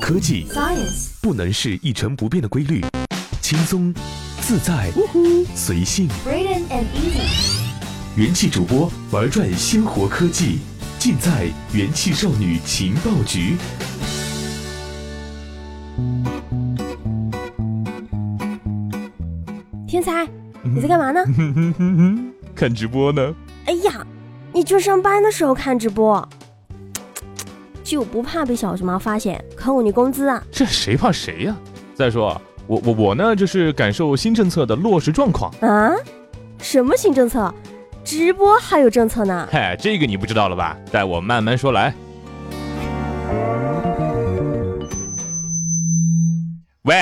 [0.00, 2.80] 科技 Science 不能是一成不变的规律，
[3.40, 3.92] 轻松、
[4.40, 4.90] 自在、
[5.54, 6.08] 随性。
[8.16, 10.58] 元气主播玩转鲜活科技，
[10.98, 13.56] 尽在元气少女情报局。
[19.86, 20.26] 天才，
[20.62, 21.24] 你在干嘛呢？
[22.54, 23.34] 看直播呢？
[23.66, 24.06] 哎呀，
[24.52, 26.28] 你就上班的时候看直播，
[27.82, 30.42] 就不怕被小熊猫发现扣你工资啊？
[30.50, 31.56] 这谁怕谁呀、
[31.94, 35.52] 再说，我我我呢，就是感受新政策的落实状况。
[35.60, 35.92] 啊？
[36.60, 37.52] 什么新政策？
[38.04, 39.48] 直播还有政策呢？
[39.50, 40.76] 嗨，这个你不知道了吧？
[40.90, 41.92] 待我慢慢说来。
[46.82, 46.96] 喂，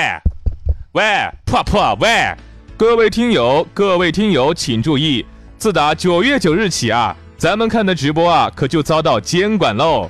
[0.93, 1.03] 喂，
[1.45, 2.35] 破破喂，
[2.77, 5.25] 各位听友，各位听友请注意，
[5.57, 10.09] 自打九月九日起啊，咱们看的直播啊，可就遭到监管喽。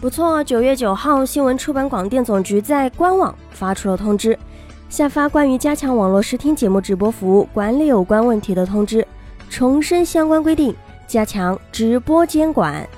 [0.00, 4.38] 不错，九月九号，新闻出版广电总局在官网发出了通知，
[4.88, 9.04] 下发关于加强网络视听节目直播服务管理有关问题的通知，
[9.50, 10.72] 重申相关规定，
[11.08, 12.88] 加强直播监管。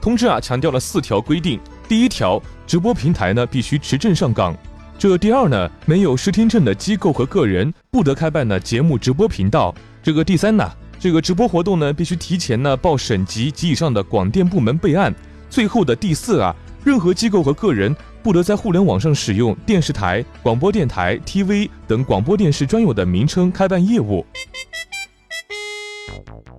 [0.00, 4.54] 通知啊强调了四条规定：第一条，直播平台呢必须持证上岗；
[4.96, 9.74] 这第二呢，没有视听证的机构和个人不得开办呢节目直播频道；
[10.04, 15.12] 这个第三呢，这个直播活动呢必须提前呢报省级及以上的广电部门备案；
[15.54, 16.52] 最后的第四啊，
[16.82, 24.26] 任何机构和个人不得在互联网上使用电视台、广播电台、TV 等广播电视专有的名称开办业务。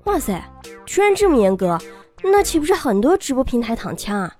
[0.05, 0.41] 哇塞，
[0.85, 1.77] 居然这么严格，
[2.23, 4.33] 那岂不是很多直播平台躺枪啊？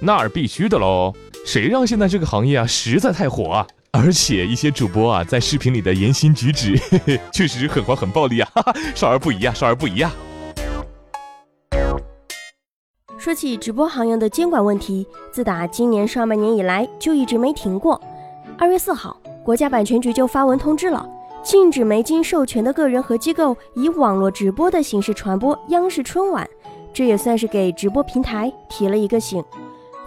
[0.00, 1.14] 那是必须的喽！
[1.46, 3.66] 谁让现在这个行业啊实在太火啊！
[3.92, 8.50] 而且一些主播啊在视频里的言行举止，嘿嘿，确实很黄很暴力啊！
[8.54, 10.14] 哈哈，少儿不宜啊，少儿不宜啊！
[13.18, 18.00] 说起直播行业的监管问题，自打今年上半年以来就一直没停过。
[18.56, 21.04] 二月四号，国家版权局就发文通知了，
[21.42, 26.48] 禁止没经授权的个人和机构以网络直播的形式传播央视春晚，
[26.92, 29.44] 这也算是给直播平台提了一个醒。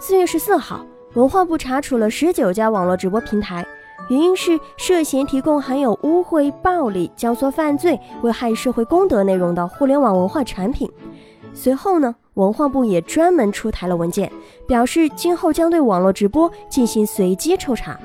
[0.00, 0.80] 四月十四号，
[1.12, 3.62] 文化部查处了十九家网络直播平台，
[4.08, 10.90] 原因是涉嫌提供含有污秽、暴力、教唆犯罪、危害社会公德内容的互联网文化产品。
[11.52, 14.30] 随后呢，文化部也专门出台了文件，
[14.66, 17.98] 表示今后将对网络直播进行随机抽查。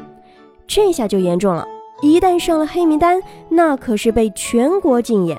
[0.68, 1.66] 这下就严重了，
[2.02, 5.38] 一旦上了黑名单，那可是被全国禁演。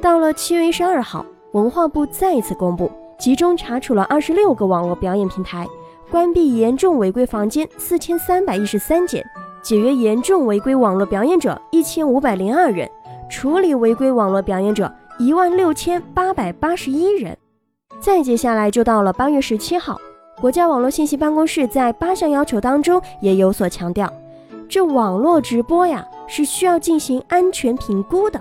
[0.00, 5.66] 到了七月十二号，文化部再次公布，集中查处了二十六个网络表演平台，
[6.10, 9.22] 关闭严重违规房间四千三百一十三间，
[9.60, 12.88] 解约严重违规网络表演者一千五百零二人，
[13.28, 17.36] 处理违规网络表演者一万六千八百八十一人。
[18.00, 20.00] 再接下来就到了八月十七号，
[20.40, 24.10] 国家网络信息办公室在八项要求当中也有所强调，
[24.68, 28.40] 这网络直播呀是需要进行安全评估的。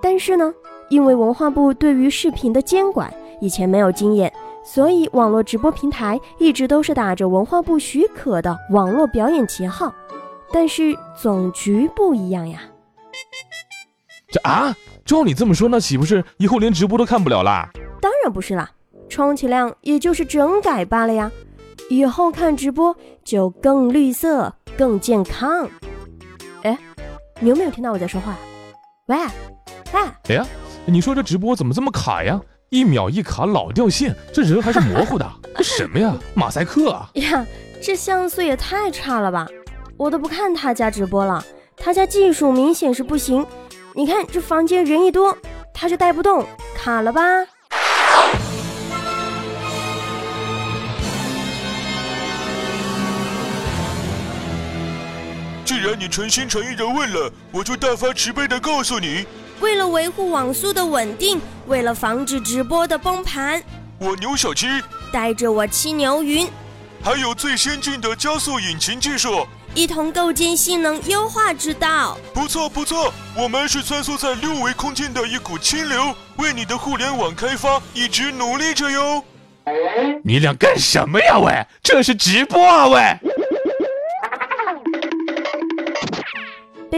[0.00, 0.52] 但是呢，
[0.88, 4.32] 因为文化部对于视频的监管以前没有经验，
[4.64, 9.92] 所以网络直播平台一直都是打着文化部许可的网络表演旗号。
[10.52, 12.60] 但是总局不一样呀。
[14.32, 14.74] 这啊，
[15.04, 17.70] 照你这么说，那岂不是以后连直播都看不了啦？
[18.30, 18.70] 不是啦，
[19.08, 21.30] 充其量也就是整改罢了呀。
[21.88, 25.68] 以后看直播就更绿色、更健康。
[26.62, 26.78] 哎，
[27.40, 28.36] 你有没有听到我在说话？
[29.06, 29.16] 喂，
[29.92, 30.46] 哎，哎呀，
[30.86, 32.40] 你说这直播怎么这么卡呀？
[32.68, 36.14] 一秒一卡，老掉线，这人还是模糊的， 这什么呀？
[36.34, 37.10] 马赛克啊！
[37.14, 37.44] 呀，
[37.82, 39.48] 这像素也太差了吧！
[39.96, 41.44] 我都不看他家直播了，
[41.76, 43.44] 他家技术明显是不行。
[43.94, 45.36] 你看这房间人一多，
[45.74, 47.22] 他就带不动，卡了吧？
[55.80, 59.24] 然你诚心诚意的问了，我就大发慈悲的告诉你，
[59.60, 63.62] 为了维护网速的稳定，为了防止直播的崩盘，
[63.98, 64.66] 我牛小七
[65.12, 66.48] 带着我七牛云
[67.02, 72.18] 还有最先进的加速引擎技术，一同构建性能优化之道。
[72.34, 79.24] 不错不错，我们是穿梭在六维空间的一股清流，为你的互联网开发一直努力着哟。
[80.24, 81.38] 你俩干什么呀？
[81.38, 82.88] 喂，这是直播啊！
[82.88, 83.16] 喂，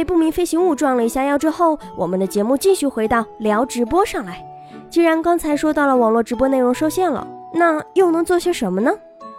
[0.02, 4.44] 被不明飞行物撞了一下腰之后，我们的节目继续回到聊直播上来。
[4.90, 8.90] 既然刚才说到了网络直播内容受限了，那又能做些什么呢？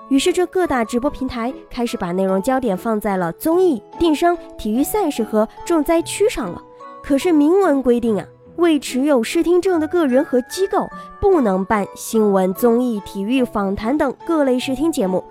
[0.08, 6.62] 于是这各大直播平台开始把内容焦点放在了综艺、电商、体育赛事和重灾区上了。
[7.04, 8.26] 可是明文规定啊，
[8.56, 10.88] 未持有视听证的个人和机构
[11.20, 15.22] 不能办新闻、综艺、体育、访谈等各类视听节目。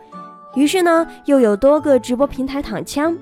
[0.55, 3.17] 于是呢，又有多个直播平台躺枪，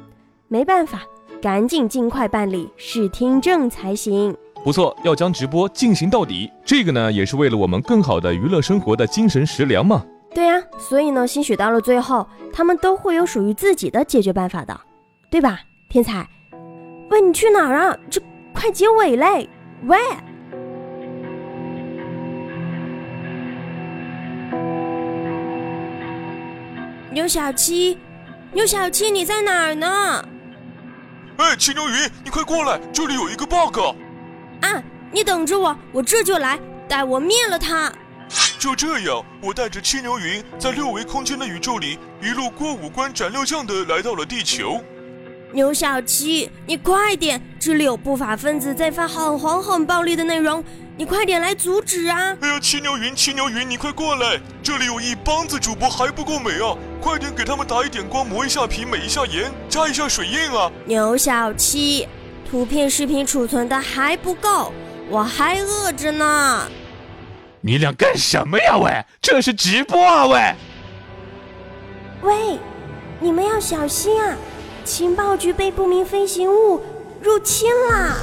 [0.48, 1.02] 没办法，
[1.40, 4.36] 赶紧尽快办理视听证才行。
[4.62, 10.04] 不错，要将直播进行到底，这个呢也是为了我们更好的娱乐生活的精神食粮嘛。
[10.34, 14.78] 对呀、所以呢，兴许到了最后，他们都会有属于自己的解决办法的，
[15.30, 15.60] 对吧？
[15.88, 16.28] 天才，
[17.08, 17.96] 喂，你去哪儿啊？
[18.10, 18.20] 这
[18.52, 19.48] 快结尾嘞！
[19.86, 19.96] 喂，
[27.10, 27.98] 牛小七，
[28.52, 30.22] 牛小七，你在哪儿呢？
[31.40, 33.78] 哎，七牛云，你快过来，这里有一个 bug。
[34.60, 37.90] 啊，你等着我，我这就来，带我灭了他。
[38.58, 44.82] 就这样，我带着七牛云在六维空间的宇宙里，一路过五关斩六将的来到了地球。
[45.50, 47.40] 牛小七，你快点！
[47.58, 50.62] 这里有不法分子在发很黄很暴力的内容，
[51.00, 52.36] 你快点来阻止啊！
[52.42, 54.38] 哎呀，七牛云，七牛云，你快过来！
[54.62, 60.70] 这里有一帮子主播还不够美啊，快点给他们打一点光，磨一下皮，美一下颜，加一下水印啊！
[60.84, 62.06] 牛小七，
[62.50, 64.74] 图片、视频储存的还不够，
[65.08, 66.68] 我还饿着呢。
[67.62, 68.76] 你俩干什么呀？
[68.76, 70.26] 喂，这是直播啊！
[70.26, 70.54] 喂，
[72.20, 72.58] 喂，
[73.20, 74.36] 你们要小心啊！
[74.84, 76.78] 情报局被不明飞行物
[77.22, 78.16] 入侵啦！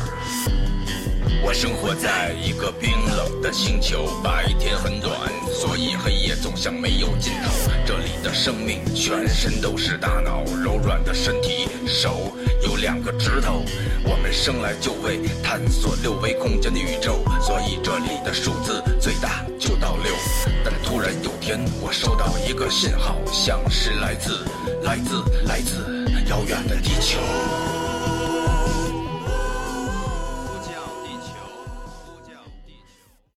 [1.47, 5.17] 我生活在一个冰冷的星球，白天很短，
[5.49, 7.71] 所以黑夜总像没有尽头。
[7.85, 13.63] 这里的生命全身都是大脑，柔软的身体，手有两个指头。
[14.03, 20.13] 我们生来就为探索六维空间的宇宙，所以这里的数字最大就到六。
[20.65, 24.45] 但突然有天，我收到一个信号，像是来自
[24.83, 27.21] 来自来自遥远的地球。